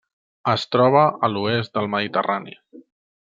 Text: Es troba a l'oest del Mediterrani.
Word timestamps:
Es 0.53 0.63
troba 0.75 1.03
a 1.27 1.29
l'oest 1.33 1.75
del 1.77 1.91
Mediterrani. 1.97 2.57